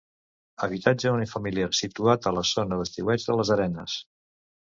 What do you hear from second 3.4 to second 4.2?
Les Arenes.